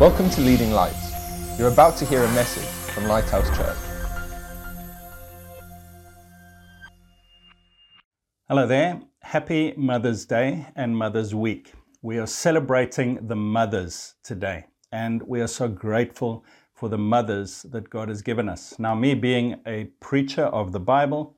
[0.00, 1.56] Welcome to Leading Lights.
[1.56, 3.76] You're about to hear a message from Lighthouse Church.
[8.48, 9.02] Hello there.
[9.22, 11.74] Happy Mother's Day and Mother's Week.
[12.02, 17.88] We are celebrating the mothers today, and we are so grateful for the mothers that
[17.88, 18.76] God has given us.
[18.80, 21.36] Now, me being a preacher of the Bible,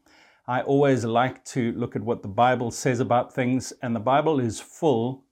[0.48, 4.40] I always like to look at what the Bible says about things, and the Bible
[4.40, 5.24] is full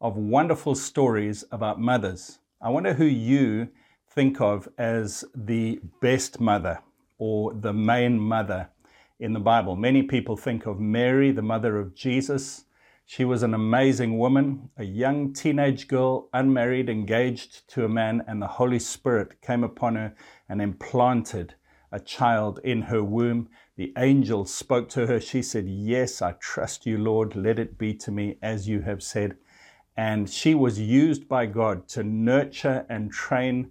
[0.00, 2.38] of wonderful stories about mothers.
[2.62, 3.68] I wonder who you
[4.06, 6.80] think of as the best mother
[7.16, 8.68] or the main mother
[9.18, 9.76] in the Bible.
[9.76, 12.66] Many people think of Mary, the mother of Jesus.
[13.06, 18.42] She was an amazing woman, a young teenage girl, unmarried, engaged to a man, and
[18.42, 20.14] the Holy Spirit came upon her
[20.46, 21.54] and implanted
[21.90, 23.48] a child in her womb.
[23.76, 25.18] The angel spoke to her.
[25.18, 27.34] She said, Yes, I trust you, Lord.
[27.34, 29.38] Let it be to me as you have said.
[30.00, 33.70] And she was used by God to nurture and train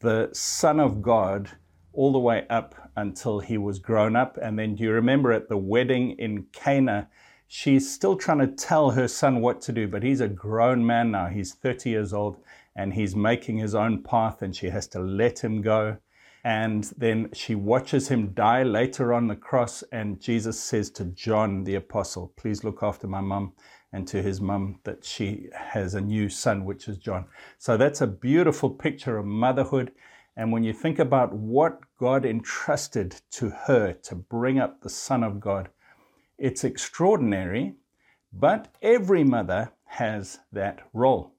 [0.00, 1.50] the Son of God
[1.92, 4.36] all the way up until he was grown up.
[4.42, 7.08] And then do you remember at the wedding in Cana?
[7.46, 11.12] She's still trying to tell her son what to do, but he's a grown man
[11.12, 11.28] now.
[11.28, 12.38] He's 30 years old
[12.74, 15.98] and he's making his own path, and she has to let him go.
[16.42, 21.62] And then she watches him die later on the cross, and Jesus says to John
[21.62, 23.52] the apostle, Please look after my mum,
[23.92, 27.26] and to his mum that she has a new son, which is John.
[27.58, 29.92] So that's a beautiful picture of motherhood.
[30.36, 35.24] And when you think about what God entrusted to her to bring up the Son
[35.24, 35.68] of God,
[36.38, 37.74] it's extraordinary,
[38.32, 41.32] but every mother has that role.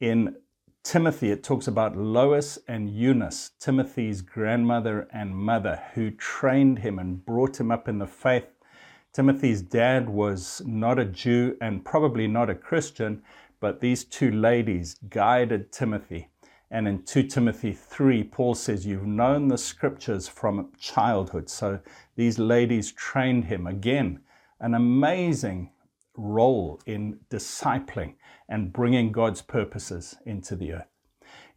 [0.00, 0.36] In
[0.82, 7.24] Timothy, it talks about Lois and Eunice, Timothy's grandmother and mother, who trained him and
[7.24, 8.48] brought him up in the faith.
[9.12, 13.22] Timothy's dad was not a Jew and probably not a Christian,
[13.60, 16.28] but these two ladies guided Timothy
[16.72, 21.50] and in 2 Timothy 3, Paul says, You've known the scriptures from childhood.
[21.50, 21.80] So
[22.14, 23.66] these ladies trained him.
[23.66, 24.20] Again,
[24.60, 25.72] an amazing
[26.16, 28.14] role in discipling
[28.48, 30.86] and bringing God's purposes into the earth.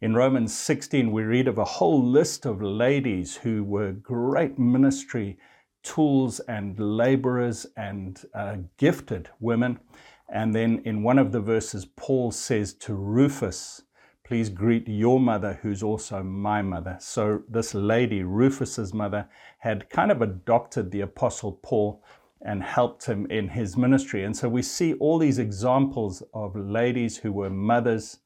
[0.00, 5.38] In Romans 16, we read of a whole list of ladies who were great ministry
[5.84, 9.78] tools and laborers and uh, gifted women.
[10.28, 13.82] And then in one of the verses, Paul says to Rufus,
[14.24, 16.96] Please greet your mother, who's also my mother.
[16.98, 19.28] So, this lady, Rufus's mother,
[19.58, 22.02] had kind of adopted the Apostle Paul
[22.40, 24.24] and helped him in his ministry.
[24.24, 28.20] And so, we see all these examples of ladies who were mothers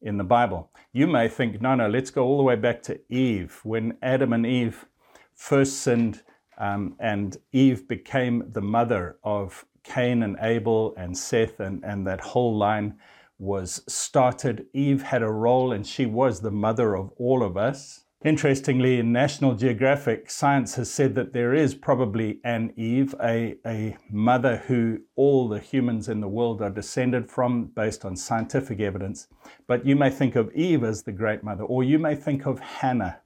[0.00, 0.70] in the Bible.
[0.92, 3.58] You may think, no, no, let's go all the way back to Eve.
[3.64, 4.86] When Adam and Eve
[5.34, 6.22] first sinned,
[6.60, 12.20] um, and Eve became the mother of Cain and Abel and Seth and, and that
[12.20, 12.98] whole line
[13.38, 14.66] was started.
[14.74, 18.04] Eve had a role and she was the mother of all of us.
[18.22, 23.96] Interestingly, in National Geographic, science has said that there is probably an Eve, a, a
[24.10, 29.26] mother who all the humans in the world are descended from based on scientific evidence.
[29.66, 32.60] But you may think of Eve as the great mother, or you may think of
[32.60, 33.20] Hannah,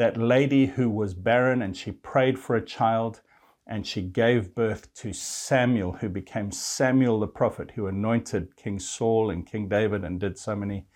[0.00, 3.20] that lady who was barren and she prayed for a child
[3.66, 9.28] and she gave birth to Samuel, who became Samuel the prophet, who anointed King Saul
[9.28, 10.86] and King David and did so many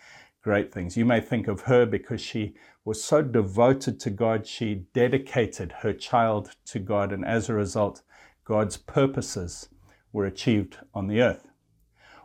[0.41, 0.97] great things.
[0.97, 2.55] You may think of her because she
[2.87, 8.01] was so devoted to God, she dedicated her child to God, and as a result,
[8.47, 9.69] God's purposes
[10.15, 11.47] were achieved on the earth.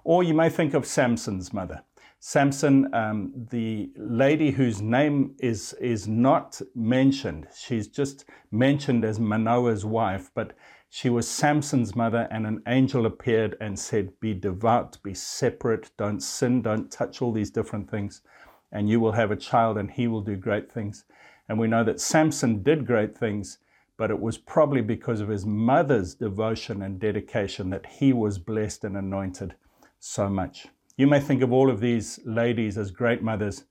[0.06, 1.84] Or you may think of Samson's mother.
[2.22, 9.86] Samson, um, the lady whose name is, is not mentioned, she's just mentioned as Manoah's
[9.86, 10.52] wife, but
[10.90, 16.20] she was Samson's mother, and an angel appeared and said, Be devout, be separate, don't
[16.20, 18.22] sin, don't touch all these different things,
[18.70, 21.06] and you will have a child, and he will do great things.
[21.48, 23.60] And we know that Samson did great things,
[23.96, 28.84] but it was probably because of his mother's devotion and dedication that he was blessed
[28.84, 29.56] and anointed
[30.00, 30.68] so much.
[31.00, 33.64] You may think of all of these ladies as great mothers,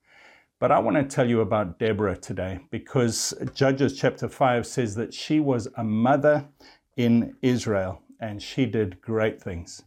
[0.58, 5.12] but I want to tell you about Deborah today because Judges chapter 5 says that
[5.12, 6.48] she was a mother
[6.96, 9.82] in Israel and she did great things.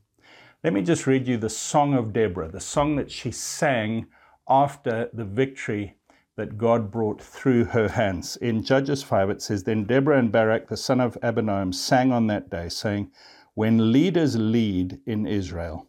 [0.64, 4.06] Let me just read you the song of Deborah, the song that she sang
[4.48, 5.96] after the victory
[6.36, 8.36] that God brought through her hands.
[8.36, 12.28] In Judges 5, it says, Then Deborah and Barak, the son of Abinoam, sang on
[12.28, 13.10] that day, saying,
[13.56, 15.88] When leaders lead in Israel,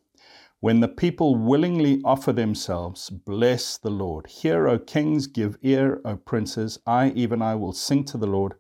[0.62, 4.29] when the people willingly offer themselves, bless the Lord.
[4.29, 6.79] Hear, O kings, give ear, O princes.
[6.87, 8.55] I, even I, will sing to the Lord.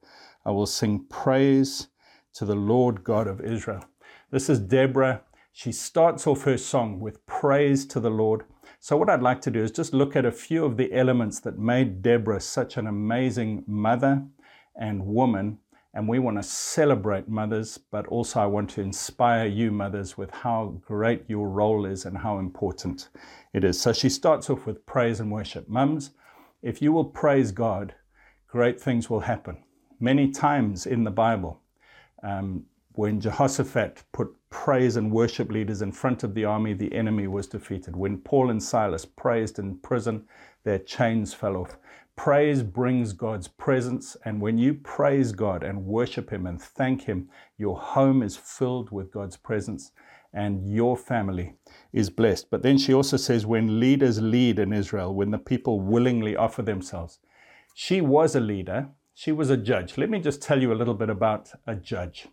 [0.44, 1.86] I will sing praise
[2.34, 3.84] to the Lord God of Israel.
[4.32, 5.22] This is Deborah.
[5.52, 8.46] She starts off her song with praise to the Lord.
[8.80, 11.38] So, what I'd like to do is just look at a few of the elements
[11.38, 14.24] that made Deborah such an amazing mother
[14.74, 15.58] and woman.
[15.94, 20.30] And we want to celebrate mothers, but also I want to inspire you, mothers, with
[20.30, 23.10] how great your role is and how important
[23.52, 23.78] it is.
[23.78, 25.68] So she starts off with praise and worship.
[25.68, 26.12] Mums,
[26.62, 27.94] if you will praise God,
[28.48, 29.58] great things will happen.
[30.00, 31.60] Many times in the Bible,
[32.22, 32.64] um,
[32.94, 37.46] when Jehoshaphat put praise and worship leaders in front of the army, the enemy was
[37.46, 37.96] defeated.
[37.96, 40.24] When Paul and Silas praised in prison,
[40.64, 41.76] their chains fell off.
[42.16, 47.28] Praise brings God's presence, and when you praise God and worship Him and thank Him,
[47.56, 49.92] your home is filled with God's presence
[50.34, 51.54] and your family
[51.92, 52.50] is blessed.
[52.50, 56.62] But then she also says, when leaders lead in Israel, when the people willingly offer
[56.62, 57.18] themselves,
[57.74, 59.98] she was a leader, she was a judge.
[59.98, 62.28] Let me just tell you a little bit about a judge.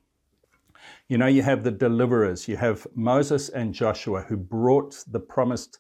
[1.07, 5.79] You know, you have the deliverers, you have Moses and Joshua who brought the promised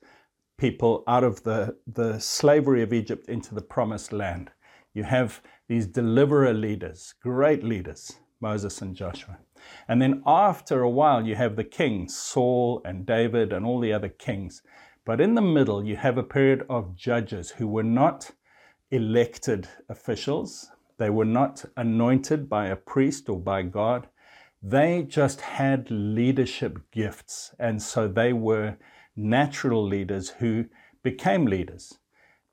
[0.59, 4.51] people out of the, the slavery of Egypt into the promised land.
[4.93, 8.11] You have these deliverer leaders, great leaders,
[8.41, 9.37] Moses and Joshua.
[9.87, 13.93] And then after a while, you have the kings, Saul and David and all the
[13.93, 14.61] other kings.
[15.05, 18.31] But in the middle, you have a period of judges who were not
[18.91, 24.07] elected officials, they were not anointed by a priest or by God.
[24.61, 27.55] They just had leadership gifts.
[27.57, 28.75] And so they were
[29.15, 30.65] natural leaders who
[31.03, 31.97] became leaders.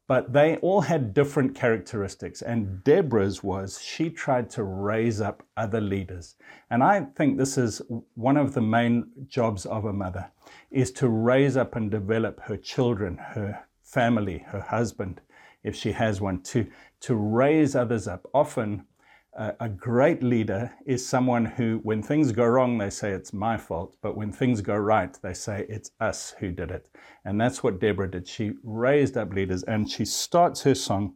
[0.09, 2.41] But they all had different characteristics.
[2.41, 6.37] And Deborah's was she tried to raise up other leaders.
[6.71, 7.83] And I think this is
[8.15, 10.31] one of the main jobs of a mother
[10.71, 15.21] is to raise up and develop her children, her family, her husband,
[15.65, 16.67] if she has one, to,
[17.01, 18.29] to raise others up.
[18.33, 18.85] Often
[19.37, 23.95] a great leader is someone who, when things go wrong, they say it's my fault,
[24.01, 26.89] but when things go right, they say it's us who did it.
[27.25, 28.27] And that's what Deborah did.
[28.27, 31.15] She raised up leaders and she starts her song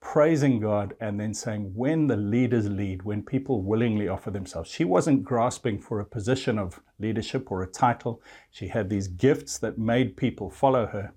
[0.00, 4.70] praising God and then saying, when the leaders lead, when people willingly offer themselves.
[4.70, 8.22] She wasn't grasping for a position of leadership or a title.
[8.50, 11.12] She had these gifts that made people follow her,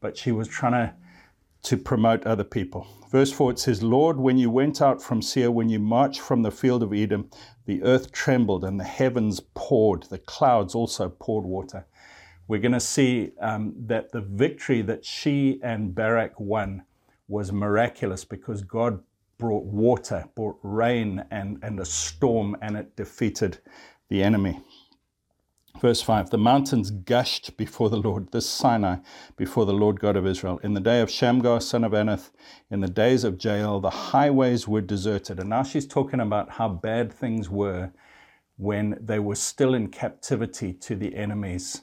[0.00, 0.94] but she was trying to
[1.62, 2.86] to promote other people.
[3.10, 6.42] Verse 4 it says, Lord, when you went out from Seir, when you marched from
[6.42, 7.30] the field of Edom,
[7.64, 11.86] the earth trembled and the heavens poured, the clouds also poured water.
[12.46, 16.84] We're going to see um, that the victory that she and Barak won
[17.28, 19.02] was miraculous because God
[19.36, 23.58] brought water, brought rain and, and a storm, and it defeated
[24.08, 24.60] the enemy.
[25.80, 28.96] Verse 5 The mountains gushed before the Lord, this Sinai,
[29.36, 30.58] before the Lord God of Israel.
[30.64, 32.30] In the day of Shamgar, son of Anath,
[32.70, 35.38] in the days of Jael, the highways were deserted.
[35.38, 37.92] And now she's talking about how bad things were
[38.56, 41.82] when they were still in captivity to the enemies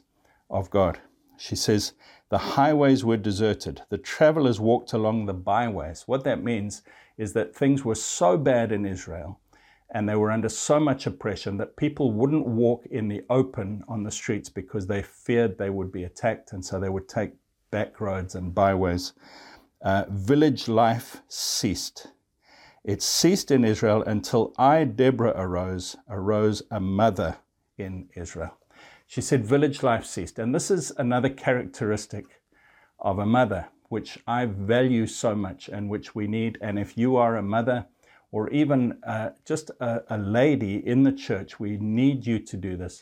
[0.49, 0.99] of God.
[1.37, 1.93] She says,
[2.29, 3.83] The highways were deserted.
[3.89, 6.03] The travelers walked along the byways.
[6.05, 6.81] What that means
[7.17, 9.39] is that things were so bad in Israel
[9.93, 14.03] and they were under so much oppression that people wouldn't walk in the open on
[14.03, 17.33] the streets because they feared they would be attacked, and so they would take
[17.71, 19.13] back roads and byways.
[19.81, 22.07] Uh, village life ceased.
[22.83, 27.37] It ceased in Israel until I, Deborah, arose, arose a mother
[27.77, 28.57] in Israel.
[29.07, 30.39] She said, Village life ceased.
[30.39, 32.41] And this is another characteristic
[32.99, 36.57] of a mother, which I value so much and which we need.
[36.61, 37.87] And if you are a mother,
[38.35, 42.75] or even uh, just a, a lady in the church, we need you to do
[42.75, 43.01] this.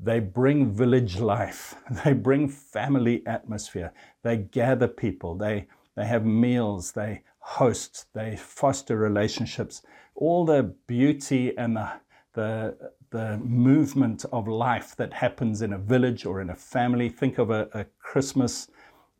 [0.00, 1.76] They bring village life.
[2.04, 3.92] They bring family atmosphere.
[4.24, 5.36] They gather people.
[5.36, 6.90] They, they have meals.
[6.90, 8.06] They host.
[8.12, 9.82] They foster relationships.
[10.16, 11.88] All the beauty and the,
[12.32, 17.08] the, the movement of life that happens in a village or in a family.
[17.08, 18.66] Think of a, a Christmas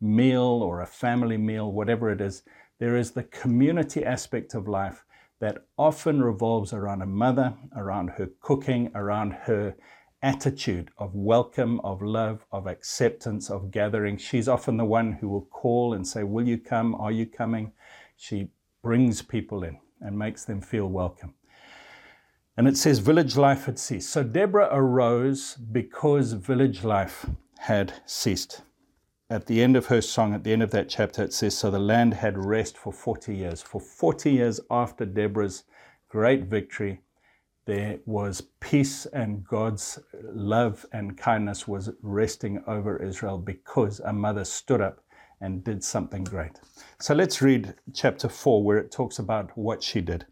[0.01, 2.43] meal or a family meal, whatever it is.
[2.79, 5.05] There is the community aspect of life
[5.39, 9.75] that often revolves around a mother, around her cooking, around her
[10.21, 14.17] attitude of welcome, of love, of acceptance, of gathering.
[14.17, 16.95] She's often the one who will call and say, Will you come?
[16.95, 17.73] Are you coming?
[18.15, 18.47] She
[18.81, 21.33] brings people in and makes them feel welcome.
[22.55, 24.09] And it says, Village life had ceased.
[24.09, 27.25] So Deborah arose because village life
[27.59, 28.61] had ceased
[29.29, 31.71] at the end of her song, at the end of that chapter, it says, So
[31.71, 33.61] the land had rest for 40 years.
[33.61, 35.63] For 40 years after Deborah's
[36.09, 37.01] great victory,
[37.65, 44.43] there was peace and God's love and kindness was resting over Israel because a mother
[44.43, 44.99] stood up
[45.39, 46.59] and did something great.
[46.99, 50.25] So let's read chapter 4, where it talks about what she did.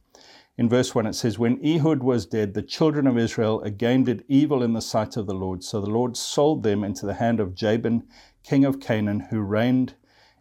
[0.58, 4.26] In verse 1, it says, When Ehud was dead, the children of Israel again did
[4.28, 5.64] evil in the sight of the Lord.
[5.64, 8.04] So the Lord sold them into the hand of Jabin,
[8.52, 9.94] king of Canaan, who reigned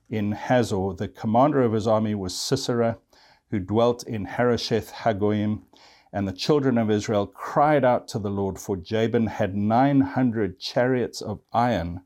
[0.08, 0.94] in Hazor.
[0.98, 2.98] The commander of his army was Sisera,
[3.52, 5.62] who dwelt in Harosheth Hagoyim.
[6.12, 11.22] And the children of Israel cried out to the Lord, for Jabin had 900 chariots
[11.22, 12.00] of iron,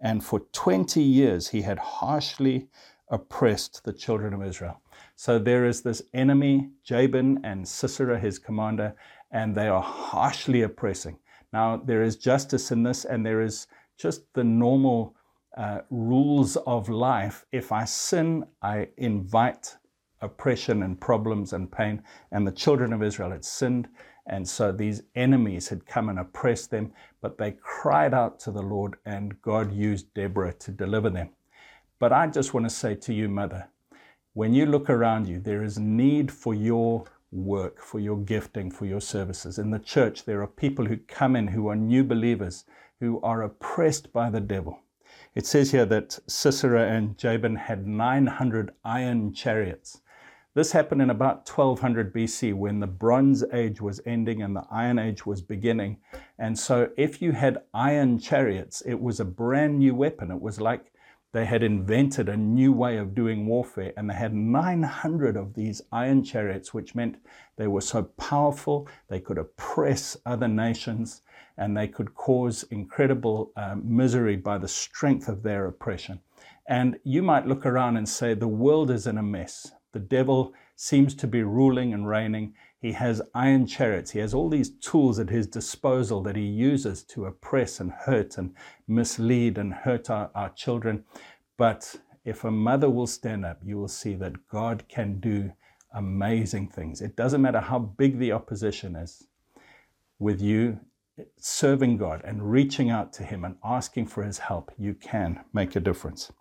[0.00, 2.68] and for 20 years he had harshly
[3.08, 4.80] oppressed the children of Israel.
[5.16, 8.94] So there is this enemy, Jabin and Sisera, his commander,
[9.32, 11.18] and they are harshly oppressing.
[11.52, 15.16] Now, there is justice in this, and there is just the normal
[15.58, 17.44] uh, rules of life.
[17.50, 19.76] If I sin, I invite
[20.20, 22.02] oppression and problems and pain.
[22.30, 23.88] And the children of Israel had sinned.
[24.26, 28.62] And so these enemies had come and oppressed them, but they cried out to the
[28.62, 31.30] Lord, and God used Deborah to deliver them.
[31.98, 33.68] But I just want to say to you, Mother,
[34.34, 38.84] when you look around you, there is need for your work, for your gifting, for
[38.86, 39.58] your services.
[39.58, 42.64] In the church, there are people who come in who are new believers,
[43.00, 44.78] who are oppressed by the devil.
[45.38, 50.00] It says here that Sisera and Jabin had 900 iron chariots.
[50.54, 54.98] This happened in about 1200 BC when the Bronze Age was ending and the Iron
[54.98, 55.98] Age was beginning.
[56.40, 60.32] And so, if you had iron chariots, it was a brand new weapon.
[60.32, 60.90] It was like
[61.30, 65.82] they had invented a new way of doing warfare, and they had 900 of these
[65.92, 67.16] iron chariots, which meant
[67.54, 71.22] they were so powerful they could oppress other nations
[71.58, 76.20] and they could cause incredible uh, misery by the strength of their oppression.
[76.68, 79.72] And you might look around and say, the world is in a mess.
[79.92, 82.54] The devil seems to be ruling and reigning.
[82.80, 84.12] He has iron chariots.
[84.12, 88.38] He has all these tools at his disposal that he uses to oppress and hurt
[88.38, 88.54] and
[88.86, 91.04] mislead and hurt our, our children.
[91.56, 95.52] But if a mother will stand up, you will see that God can do
[95.94, 97.00] amazing things.
[97.00, 99.26] It doesn't matter how big the opposition is.
[100.20, 100.78] With you
[101.38, 105.76] serving God and reaching out to Him and asking for His help, you can make
[105.76, 106.32] a difference.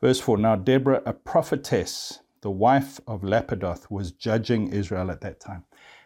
[0.00, 5.40] Verse 4 Now Deborah, a prophetess, the wife of Lapidoth, was judging Israel at that
[5.40, 5.64] time.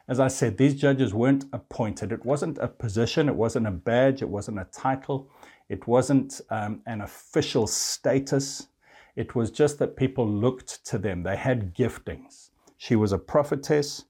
[0.08, 2.12] As I said, these judges weren't appointed.
[2.12, 5.30] It wasn't a position, it wasn't a badge, it wasn't a title,
[5.68, 8.68] it wasn't um, an official status.
[9.16, 11.24] It was just that people looked to them.
[11.24, 12.50] They had giftings.
[12.78, 14.04] She was a prophetess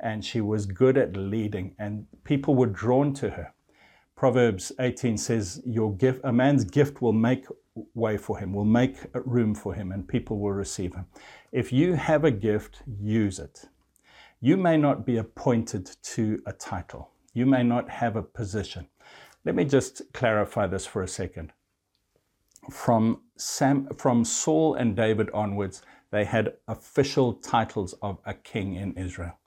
[0.00, 3.52] and she was good at leading, and people were drawn to her.
[4.16, 7.46] Proverbs 18 says, Your gift, a man's gift will make
[7.94, 11.06] way for him, will make room for him, and people will receive him.
[11.52, 13.66] If you have a gift, use it.
[14.40, 18.88] You may not be appointed to a title, you may not have a position.
[19.44, 21.52] Let me just clarify this for a second.
[22.70, 28.94] From, Sam, from Saul and David onwards, they had official titles of a king in
[28.94, 29.38] Israel.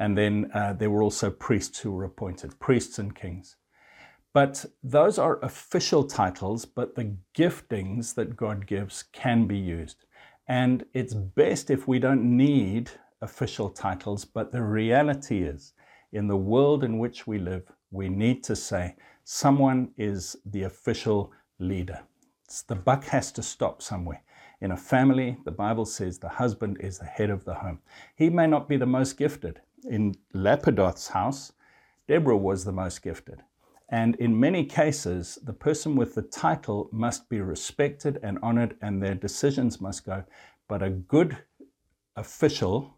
[0.00, 3.56] And then uh, there were also priests who were appointed, priests and kings.
[4.32, 10.06] But those are official titles, but the giftings that God gives can be used.
[10.48, 12.90] And it's best if we don't need
[13.20, 15.74] official titles, but the reality is,
[16.12, 21.30] in the world in which we live, we need to say someone is the official
[21.58, 22.00] leader.
[22.46, 24.22] It's, the buck has to stop somewhere.
[24.62, 27.80] In a family, the Bible says the husband is the head of the home.
[28.14, 29.60] He may not be the most gifted.
[29.88, 31.52] In Lapidoth's house,
[32.06, 33.42] Deborah was the most gifted.
[33.88, 39.02] And in many cases, the person with the title must be respected and honored, and
[39.02, 40.24] their decisions must go.
[40.68, 41.38] But a good
[42.16, 42.94] official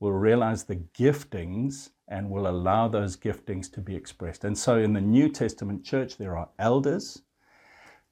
[0.00, 4.44] will realize the giftings and will allow those giftings to be expressed.
[4.44, 7.22] And so in the New Testament church, there are elders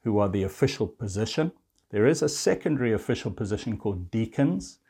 [0.02, 1.52] who are the official position.
[1.90, 4.80] There is a secondary official position called deacons.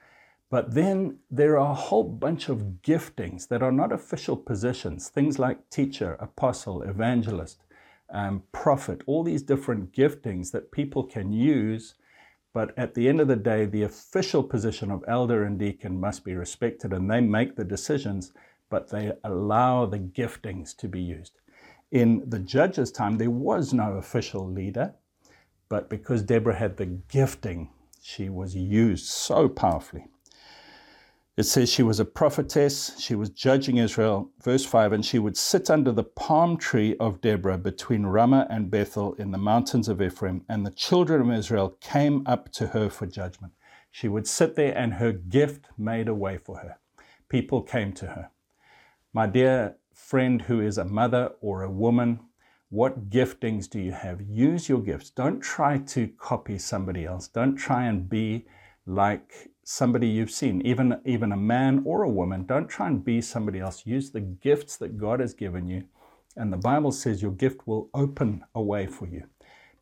[0.48, 5.38] But then there are a whole bunch of giftings that are not official positions, things
[5.38, 7.64] like teacher, apostle, evangelist,
[8.10, 11.94] um, prophet, all these different giftings that people can use.
[12.54, 16.24] But at the end of the day, the official position of elder and deacon must
[16.24, 18.32] be respected and they make the decisions,
[18.70, 21.40] but they allow the giftings to be used.
[21.90, 24.94] In the judge's time, there was no official leader,
[25.68, 30.06] but because Deborah had the gifting, she was used so powerfully.
[31.36, 34.30] It says she was a prophetess, she was judging Israel.
[34.42, 38.70] Verse 5 And she would sit under the palm tree of Deborah between Ramah and
[38.70, 42.88] Bethel in the mountains of Ephraim, and the children of Israel came up to her
[42.88, 43.52] for judgment.
[43.90, 46.78] She would sit there, and her gift made a way for her.
[47.28, 48.30] People came to her.
[49.12, 52.20] My dear friend who is a mother or a woman,
[52.70, 54.22] what giftings do you have?
[54.22, 55.10] Use your gifts.
[55.10, 57.28] Don't try to copy somebody else.
[57.28, 58.46] Don't try and be
[58.86, 62.46] like somebody you've seen, even, even a man or a woman.
[62.46, 63.84] Don't try and be somebody else.
[63.84, 65.84] Use the gifts that God has given you.
[66.36, 69.24] And the Bible says your gift will open a way for you.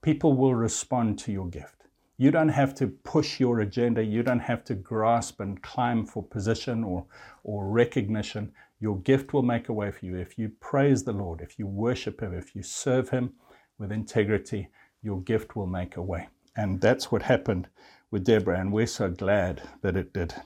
[0.02, 1.76] people will respond to your gift.
[2.18, 4.04] You don't have to push your agenda.
[4.04, 7.06] You don't have to grasp and climb for position or,
[7.44, 8.52] or recognition.
[8.80, 10.16] Your gift will make a way for you.
[10.16, 13.34] If you praise the Lord, if you worship Him, if you serve Him
[13.78, 14.68] with integrity,
[15.02, 16.28] your gift will make a way.
[16.56, 17.68] And that's what happened
[18.14, 20.36] with Deborah, and we're so glad that it did.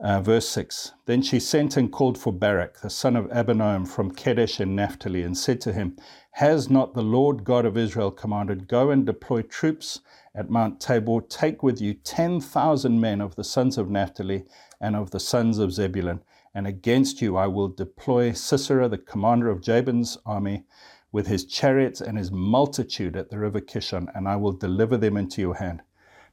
[0.00, 4.10] Uh, verse 6 Then she sent and called for Barak, the son of Abinoam from
[4.10, 5.94] Kedesh in Naphtali, and said to him,
[6.30, 10.00] Has not the Lord God of Israel commanded, Go and deploy troops
[10.34, 11.20] at Mount Tabor?
[11.20, 14.46] Take with you 10,000 men of the sons of Naphtali
[14.80, 16.22] and of the sons of Zebulun,
[16.54, 20.64] and against you I will deploy Sisera, the commander of Jabin's army,
[21.12, 25.18] with his chariots and his multitude at the river Kishon, and I will deliver them
[25.18, 25.82] into your hand.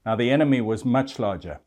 [0.05, 1.59] Now the enemy was much larger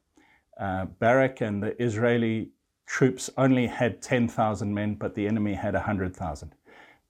[0.58, 2.50] uh, Barak and the Israeli
[2.86, 6.54] troops only had 10,000 men, but the enemy had 100,000.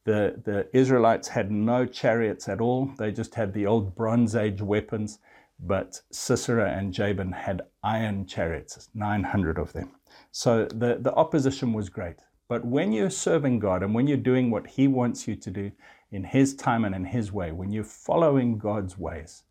[0.05, 2.91] The, the Israelites had no chariots at all.
[2.99, 5.19] They just had the old Bronze Age weapons,
[5.61, 9.91] but Sisera and Jabin had iron chariots, 900 of them.
[10.31, 12.17] So the, the opposition was great.
[12.49, 15.71] But when you're serving God and when you're doing what He wants you to do
[16.11, 19.45] in His time and in His way, when you're following God's ways,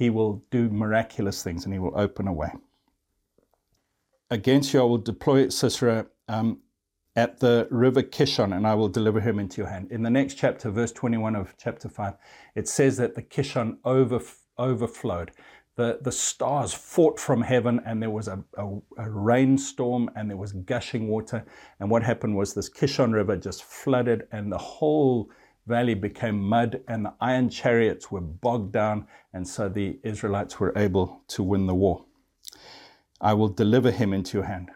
[0.00, 2.50] He will do miraculous things and He will open a way
[4.30, 6.60] against you I will deploy Sisera um,
[7.16, 9.90] at the river Kishon, and I will deliver him into your hand.
[9.90, 12.14] In the next chapter, verse 21 of chapter 5,
[12.54, 14.20] it says that the Kishon over,
[14.56, 15.32] overflowed.
[15.76, 20.36] The, the stars fought from heaven, and there was a, a, a rainstorm, and there
[20.36, 21.44] was gushing water.
[21.80, 25.30] And what happened was this Kishon River just flooded, and the whole
[25.66, 30.72] valley became mud, and the iron chariots were bogged down, and so the Israelites were
[30.76, 32.04] able to win the war.
[33.20, 34.70] I will deliver him into your hand.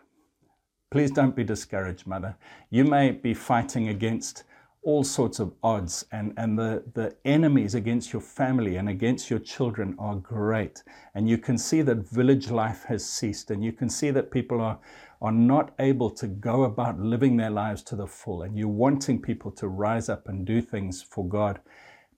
[0.90, 2.36] Please don't be discouraged, mother.
[2.70, 4.44] You may be fighting against
[4.82, 9.38] all sorts of odds, and, and the, the enemies against your family and against your
[9.38, 10.82] children are great.
[11.14, 14.60] And you can see that village life has ceased, and you can see that people
[14.60, 14.78] are,
[15.25, 18.43] are not able to go about living their lives to the full.
[18.43, 21.60] And you're wanting people to rise up and do things for God.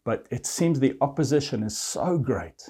[0.03, 2.69] But it seems the opposition is so great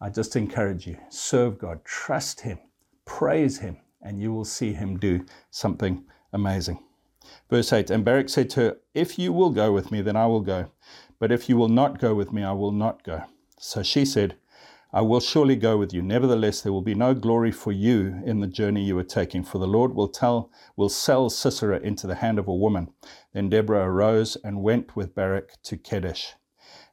[0.00, 2.58] I just encourage you serve God, trust Him,
[3.04, 6.82] praise Him, and you will see Him do something amazing.
[7.50, 10.26] Verse 8 And Barak said to her, If you will go with me, then I
[10.26, 10.72] will go.
[11.20, 13.22] But if you will not go with me, I will not go.
[13.58, 14.34] So she said,
[14.94, 16.02] I will surely go with you.
[16.02, 19.56] Nevertheless, there will be no glory for you in the journey you are taking, for
[19.56, 22.92] the Lord will tell will sell Sisera into the hand of a woman.
[23.32, 26.34] Then Deborah arose and went with Barak to Kedesh.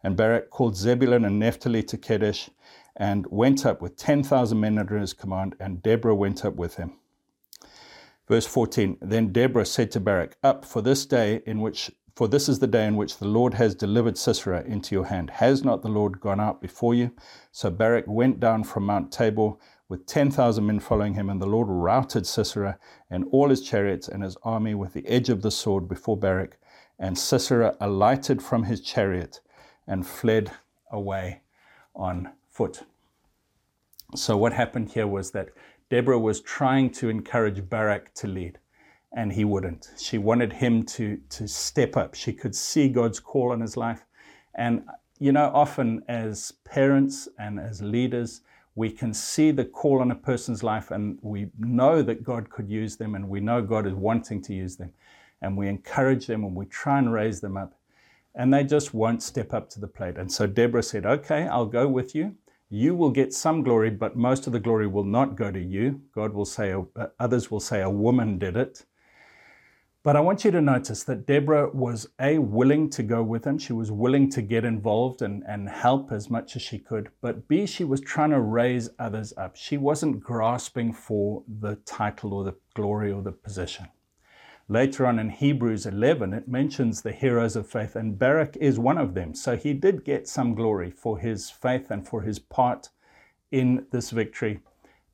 [0.02, 2.50] And Barak called Zebulun and Naphtali to Kedesh,
[2.96, 6.94] and went up with 10,000 men under his command, and Deborah went up with him.
[8.30, 12.50] Verse 14 Then Deborah said to Barak, Up for this day in which for this
[12.50, 15.30] is the day in which the Lord has delivered Sisera into your hand.
[15.30, 17.12] Has not the Lord gone out before you?
[17.54, 19.54] So Barak went down from Mount Tabor
[19.88, 22.78] with 10,000 men following him, and the Lord routed Sisera
[23.10, 26.60] and all his chariots and his army with the edge of the sword before Barak.
[27.00, 29.40] And Sisera alighted from his chariot
[29.88, 30.52] and fled
[30.92, 31.44] away
[31.96, 32.84] on foot.
[34.18, 35.52] So, what happened here was that
[35.90, 38.60] Deborah was trying to encourage Barak to lead,
[39.14, 39.90] and he wouldn't.
[39.98, 42.14] She wanted him to, to step up.
[42.14, 44.06] She could see God's call on his life.
[44.56, 44.84] And,
[45.20, 48.42] you know, often as parents and as leaders,
[48.76, 52.70] we can see the call on a person's life and we know that God could
[52.70, 54.94] use them and we know God is wanting to use them.
[55.42, 57.74] And we encourage them and we try and raise them up.
[58.36, 60.18] And they just won't step up to the plate.
[60.18, 62.36] And so Deborah said, Okay, I'll go with you.
[62.70, 66.02] You will get some glory, but most of the glory will not go to you.
[66.14, 68.86] God will say, uh, others will say, a woman did it.
[70.10, 73.60] But I want you to notice that Deborah was A, willing to go with him.
[73.60, 77.12] She was willing to get involved and, and help as much as she could.
[77.22, 79.56] But B, she was trying to raise others up.
[79.56, 83.86] She wasn't grasping for the title or the glory or the position.
[84.68, 88.98] Later on in Hebrews 11, it mentions the heroes of faith, and Barak is one
[88.98, 89.36] of them.
[89.36, 92.90] So he did get some glory for his faith and for his part
[93.52, 94.62] in this victory.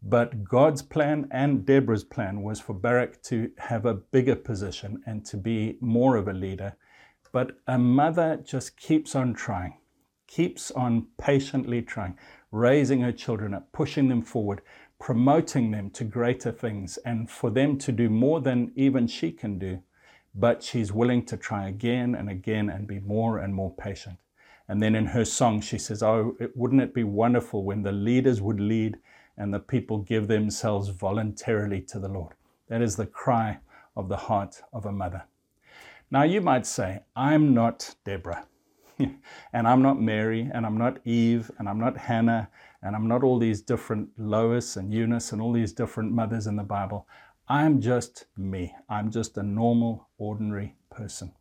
[0.08, 5.26] But God's plan and Deborah's plan was for Barak to have a bigger position and
[5.26, 6.76] to be more of a leader.
[7.32, 9.80] But a mother just keeps on trying,
[10.28, 12.20] keeps on patiently trying,
[12.52, 14.62] raising her children up, pushing them forward,
[15.00, 19.58] promoting them to greater things and for them to do more than even she can
[19.58, 19.82] do.
[20.36, 24.20] But she's willing to try again and again and be more and more patient.
[24.68, 28.40] And then in her song, she says, Oh, wouldn't it be wonderful when the leaders
[28.40, 29.00] would lead
[29.38, 32.34] and the people give themselves voluntarily to the Lord?
[32.68, 33.60] That is the cry
[33.96, 35.24] of the heart of a mother.
[36.12, 38.46] Now, you might say, I'm not Deborah.
[39.00, 42.50] and I'm not Mary, and I'm not Eve, and I'm not Hannah,
[42.82, 46.56] and I'm not all these different Lois and Eunice and all these different mothers in
[46.56, 47.08] the Bible.
[47.48, 48.74] I'm just me.
[48.90, 51.34] I'm just a normal, ordinary person.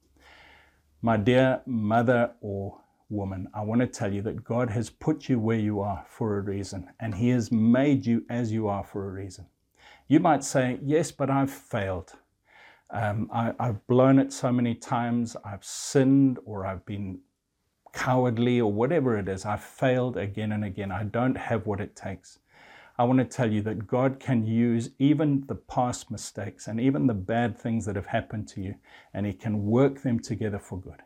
[1.01, 5.39] My dear mother or woman, I want to tell you that God has put you
[5.39, 9.09] where you are for a reason, and He has made you as you are for
[9.09, 9.47] a reason.
[10.09, 12.13] You might say, Yes, but I've failed.
[12.91, 15.37] Um, I, I've blown it so many times.
[15.45, 17.21] I've sinned, or I've been
[17.93, 19.45] cowardly, or whatever it is.
[19.45, 20.93] I've failed again and again.
[20.93, 22.39] I don't have what it takes.
[22.97, 27.09] I want to tell you that God can use even the past mistakes and even
[27.09, 28.77] the bad things that have happened to you,
[29.13, 31.03] and He can work them together for good.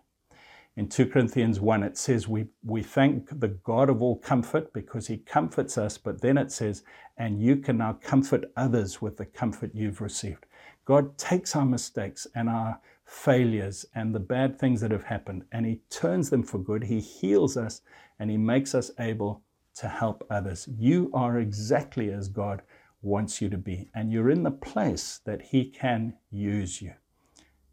[0.78, 5.08] In 2 Corinthians 1, it says, we, we thank the God of all comfort because
[5.08, 6.84] He comforts us, but then it says,
[7.16, 10.46] and you can now comfort others with the comfort you've received.
[10.84, 15.66] God takes our mistakes and our failures and the bad things that have happened and
[15.66, 16.84] He turns them for good.
[16.84, 17.80] He heals us
[18.20, 19.42] and He makes us able
[19.78, 20.68] to help others.
[20.78, 22.62] You are exactly as God
[23.02, 26.92] wants you to be, and you're in the place that He can use you.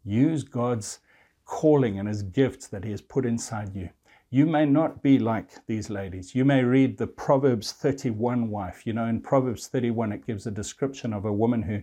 [0.04, 0.98] Use God's
[1.46, 3.88] calling and His gifts that He has put inside you.
[4.28, 6.34] You may not be like these ladies.
[6.34, 8.86] You may read the Proverbs 31 wife.
[8.86, 11.82] You know, in Proverbs 31, it gives a description of a woman who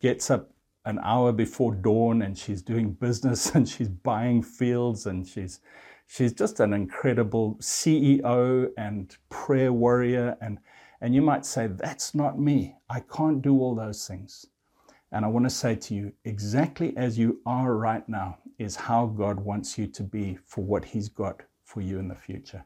[0.00, 0.50] gets up
[0.84, 5.60] an hour before dawn and she's doing business and she's buying fields and she's
[6.06, 10.36] she's just an incredible CEO and prayer warrior.
[10.40, 10.58] And,
[11.00, 12.76] and you might say, That's not me.
[12.90, 14.46] I can't do all those things.
[15.12, 19.06] And I want to say to you, exactly as you are right now is how
[19.06, 22.64] God wants you to be for what He's got for you in the future.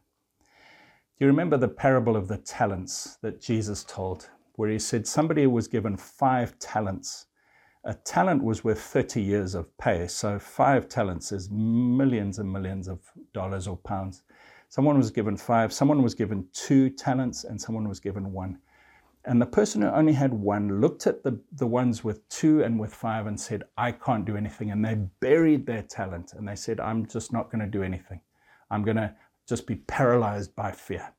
[1.19, 5.47] Do you remember the parable of the talents that Jesus told, where He said somebody
[5.47, 7.27] was given five talents
[7.85, 10.07] a talent was worth 30 years of pay.
[10.07, 13.01] So five talents is millions and millions of
[13.35, 14.23] dollars or pounds.
[14.69, 18.59] Someone was given five, someone was given two talents, and someone was given one.
[19.25, 22.79] And the person who only had one looked at the, the ones with two and
[22.79, 24.73] with five and said, I can't do anything.
[24.73, 28.21] And they buried their talent and they said, I'm just not going to do anything.
[28.71, 29.15] I'm going to
[29.49, 31.13] just be paralyzed by fear.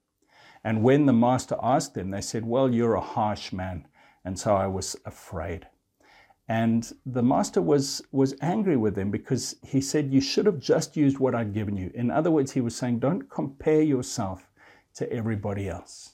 [0.66, 3.88] And when the master asked them, they said, Well, you're a harsh man.
[4.26, 5.68] And so I was afraid.
[6.48, 10.98] And the master was, was angry with them because he said, You should have just
[10.98, 11.92] used what I'd given you.
[11.94, 14.50] In other words, he was saying, Don't compare yourself
[14.96, 16.13] to everybody else.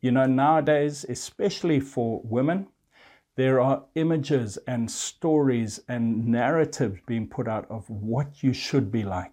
[0.00, 2.68] You know, nowadays, especially for women,
[3.34, 9.02] there are images and stories and narratives being put out of what you should be
[9.02, 9.32] like.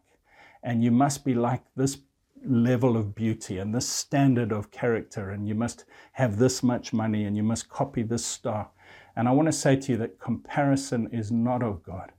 [0.63, 1.99] And you must be like this
[2.43, 7.25] level of beauty and this standard of character, and you must have this much money,
[7.25, 8.69] and you must copy this star.
[9.15, 12.12] And I want to say to you that comparison is not of God.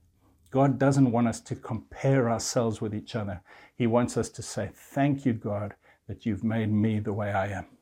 [0.51, 3.41] God doesn't want us to compare ourselves with each other.
[3.75, 5.75] He wants us to say, Thank you, God,
[6.07, 7.76] that you've made me the way I am.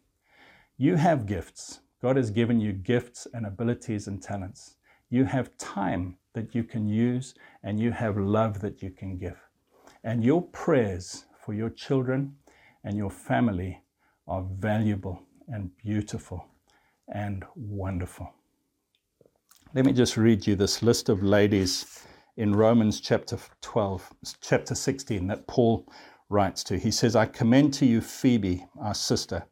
[0.77, 1.79] You have gifts.
[2.01, 4.75] God has given you gifts and abilities and talents.
[5.09, 7.33] You have time that you can use,
[7.63, 9.37] and you have love that you can give.
[10.03, 12.35] And your prayers for your children
[12.83, 13.81] and your family
[14.27, 16.45] are valuable and beautiful
[17.07, 18.29] and wonderful.
[19.73, 24.11] Let me just read you this list of ladies in Romans chapter 12,
[24.41, 25.87] chapter 16 that Paul
[26.27, 26.77] writes to.
[26.77, 29.45] He says, I commend to you Phoebe, our sister,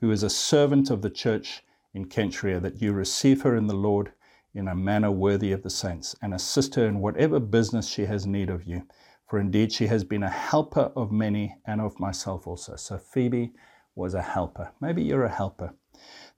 [0.00, 1.62] who is a servant of the church
[1.94, 4.12] in Cenchrea, that you receive her in the Lord
[4.54, 8.26] in a manner worthy of the saints, and assist her in whatever business she has
[8.26, 8.86] need of you.
[9.28, 12.74] For indeed she has been a helper of many and of myself also.
[12.76, 13.52] So Phoebe
[13.94, 14.72] was a helper.
[14.80, 15.72] Maybe you're a helper.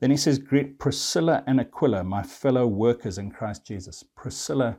[0.00, 4.02] Then he says, Greet Priscilla and Aquila, my fellow workers in Christ Jesus.
[4.16, 4.76] Priscilla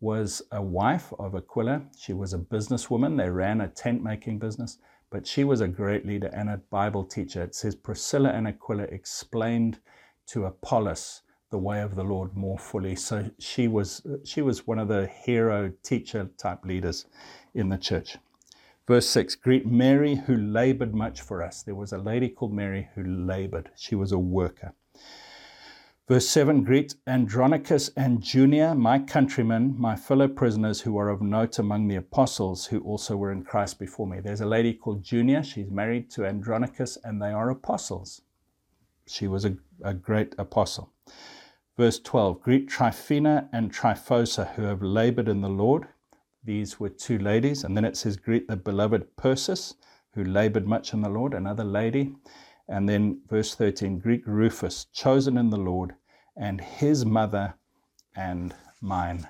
[0.00, 1.82] was a wife of Aquila.
[1.96, 3.16] She was a businesswoman.
[3.16, 4.78] They ran a tent making business,
[5.12, 7.42] but she was a great leader and a Bible teacher.
[7.42, 9.78] It says Priscilla and Aquila explained
[10.28, 11.20] to Apollos
[11.50, 12.96] the way of the Lord more fully.
[12.96, 17.04] So she was she was one of the hero teacher type leaders
[17.54, 18.16] in the church.
[18.88, 21.62] Verse 6 Greet Mary, who labored much for us.
[21.62, 24.72] There was a lady called Mary who labored, she was a worker.
[26.12, 31.58] Verse 7 Greet Andronicus and Junia, my countrymen, my fellow prisoners who are of note
[31.58, 34.20] among the apostles who also were in Christ before me.
[34.20, 35.42] There's a lady called Junia.
[35.42, 38.20] She's married to Andronicus, and they are apostles.
[39.06, 40.92] She was a, a great apostle.
[41.78, 45.88] Verse 12 Greet Tryphena and Tryphosa, who have labored in the Lord.
[46.44, 47.64] These were two ladies.
[47.64, 49.76] And then it says, Greet the beloved Persis,
[50.12, 52.16] who labored much in the Lord, another lady.
[52.68, 55.94] And then verse 13, Greet Rufus, chosen in the Lord,
[56.36, 57.54] and his mother
[58.16, 59.28] and mine.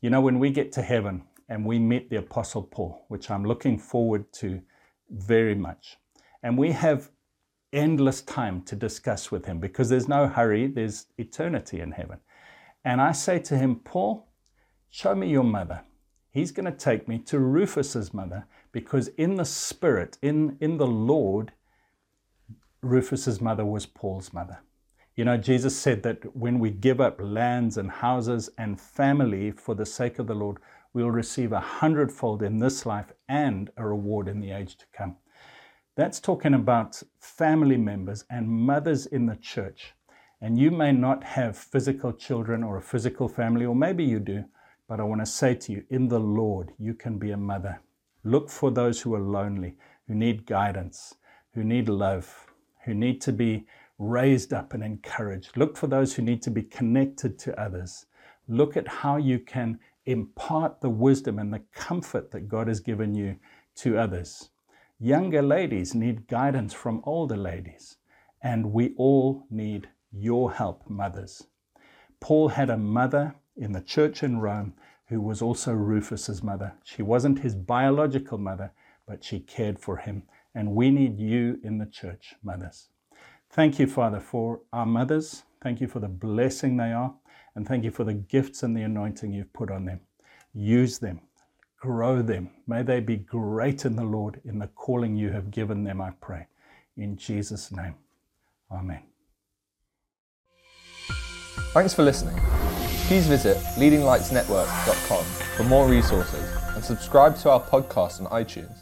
[0.00, 3.44] You know, when we get to heaven and we meet the Apostle Paul, which I'm
[3.44, 4.62] looking forward to
[5.10, 5.98] very much.
[6.42, 7.10] And we have
[7.72, 12.18] endless time to discuss with him because there's no hurry, there's eternity in heaven.
[12.84, 14.28] And I say to him, Paul,
[14.88, 15.82] show me your mother.
[16.30, 20.86] He's going to take me to Rufus's mother because in the spirit, in, in the
[20.86, 21.52] Lord,
[22.82, 24.60] Rufus's mother was Paul's mother.
[25.20, 29.74] You know, Jesus said that when we give up lands and houses and family for
[29.74, 30.56] the sake of the Lord,
[30.94, 35.16] we'll receive a hundredfold in this life and a reward in the age to come.
[35.94, 39.92] That's talking about family members and mothers in the church.
[40.40, 44.46] And you may not have physical children or a physical family, or maybe you do,
[44.88, 47.78] but I want to say to you, in the Lord, you can be a mother.
[48.24, 49.74] Look for those who are lonely,
[50.08, 51.14] who need guidance,
[51.52, 52.46] who need love,
[52.86, 53.66] who need to be
[54.00, 55.56] raised up and encouraged.
[55.56, 58.06] Look for those who need to be connected to others.
[58.48, 63.14] Look at how you can impart the wisdom and the comfort that God has given
[63.14, 63.36] you
[63.76, 64.50] to others.
[64.98, 67.96] Younger ladies need guidance from older ladies,
[68.42, 71.46] and we all need your help, mothers.
[72.20, 74.74] Paul had a mother in the church in Rome
[75.06, 76.74] who was also Rufus's mother.
[76.84, 78.72] She wasn't his biological mother,
[79.06, 80.22] but she cared for him.
[80.54, 82.89] And we need you in the church, mothers.
[83.52, 85.42] Thank you, Father, for our mothers.
[85.60, 87.14] Thank you for the blessing they are.
[87.54, 90.00] And thank you for the gifts and the anointing you've put on them.
[90.54, 91.20] Use them,
[91.76, 92.50] grow them.
[92.66, 96.10] May they be great in the Lord in the calling you have given them, I
[96.20, 96.46] pray.
[96.96, 97.96] In Jesus' name,
[98.70, 99.02] Amen.
[101.72, 102.36] Thanks for listening.
[103.06, 105.24] Please visit leadinglightsnetwork.com
[105.56, 108.78] for more resources and subscribe to our podcast on iTunes.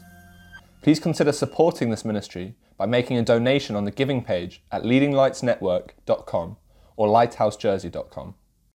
[0.83, 6.57] Please consider supporting this ministry by making a donation on the giving page at leadinglightsnetwork.com
[6.95, 8.35] or lighthousejersey.com.